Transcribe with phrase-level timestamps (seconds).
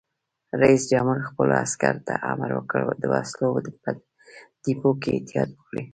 [0.61, 3.47] رئیس جمهور خپلو عسکرو ته امر وکړ؛ د وسلو
[3.83, 3.89] په
[4.63, 5.83] ډیپو کې احتیاط وکړئ!